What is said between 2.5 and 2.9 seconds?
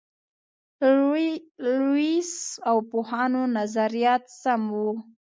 او